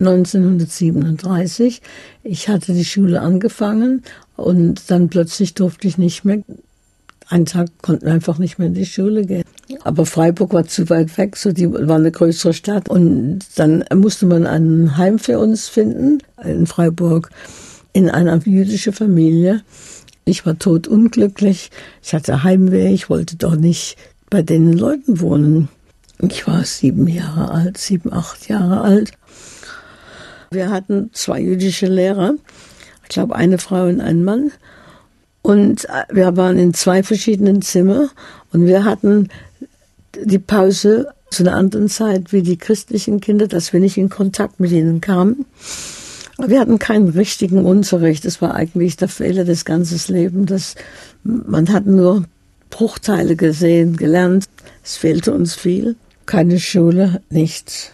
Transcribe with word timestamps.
1937. 0.00 1.82
Ich 2.22 2.48
hatte 2.48 2.74
die 2.74 2.84
Schule 2.84 3.20
angefangen 3.20 4.02
und 4.36 4.90
dann 4.90 5.08
plötzlich 5.08 5.54
durfte 5.54 5.88
ich 5.88 5.98
nicht 5.98 6.24
mehr. 6.24 6.42
Einen 7.28 7.46
Tag 7.46 7.68
konnten 7.82 8.06
wir 8.06 8.12
einfach 8.12 8.38
nicht 8.38 8.58
mehr 8.58 8.68
in 8.68 8.74
die 8.74 8.86
Schule 8.86 9.24
gehen. 9.26 9.44
Aber 9.82 10.06
Freiburg 10.06 10.52
war 10.52 10.66
zu 10.66 10.88
weit 10.90 11.16
weg, 11.18 11.36
so 11.36 11.50
die 11.52 11.72
war 11.72 11.96
eine 11.96 12.12
größere 12.12 12.52
Stadt. 12.52 12.88
Und 12.88 13.40
dann 13.56 13.84
musste 13.94 14.26
man 14.26 14.46
ein 14.46 14.96
Heim 14.96 15.18
für 15.18 15.38
uns 15.38 15.68
finden 15.68 16.18
in 16.44 16.66
Freiburg 16.66 17.30
in 17.92 18.10
einer 18.10 18.38
jüdischen 18.44 18.92
Familie. 18.92 19.62
Ich 20.24 20.46
war 20.46 20.58
totunglücklich. 20.58 21.70
Ich 22.02 22.14
hatte 22.14 22.44
Heimweh. 22.44 22.92
Ich 22.92 23.08
wollte 23.10 23.36
doch 23.36 23.56
nicht 23.56 23.96
bei 24.30 24.42
den 24.42 24.72
Leuten 24.72 25.20
wohnen. 25.20 25.68
Ich 26.20 26.46
war 26.46 26.64
sieben 26.64 27.08
Jahre 27.08 27.50
alt, 27.50 27.78
sieben, 27.78 28.12
acht 28.12 28.48
Jahre 28.48 28.80
alt. 28.80 29.12
Wir 30.50 30.70
hatten 30.70 31.10
zwei 31.12 31.40
jüdische 31.40 31.86
Lehrer, 31.86 32.34
ich 33.02 33.08
glaube 33.08 33.36
eine 33.36 33.58
Frau 33.58 33.86
und 33.86 34.00
ein 34.00 34.24
Mann. 34.24 34.52
Und 35.42 35.84
äh, 35.84 36.04
wir 36.10 36.36
waren 36.36 36.58
in 36.58 36.74
zwei 36.74 37.02
verschiedenen 37.02 37.62
Zimmern 37.62 38.10
und 38.52 38.66
wir 38.66 38.84
hatten 38.84 39.28
die 40.24 40.38
Pause 40.38 41.08
zu 41.30 41.42
einer 41.42 41.54
anderen 41.54 41.88
Zeit 41.88 42.32
wie 42.32 42.42
die 42.42 42.56
christlichen 42.56 43.20
Kinder, 43.20 43.46
dass 43.46 43.72
wir 43.72 43.80
nicht 43.80 43.96
in 43.96 44.08
Kontakt 44.08 44.60
mit 44.60 44.72
ihnen 44.72 45.00
kamen. 45.00 45.44
Wir 46.38 46.60
hatten 46.60 46.78
keinen 46.78 47.08
richtigen 47.08 47.64
Unterricht. 47.64 48.24
Das 48.24 48.42
war 48.42 48.54
eigentlich 48.54 48.96
der 48.96 49.08
Fehler 49.08 49.44
des 49.44 49.64
ganzen 49.64 50.12
Lebens. 50.12 50.50
Das, 50.50 50.74
man 51.22 51.72
hat 51.72 51.86
nur 51.86 52.24
Bruchteile 52.70 53.36
gesehen, 53.36 53.96
gelernt. 53.96 54.46
Es 54.84 54.96
fehlte 54.96 55.32
uns 55.32 55.54
viel. 55.54 55.96
Keine 56.26 56.60
Schule, 56.60 57.22
nichts. 57.30 57.92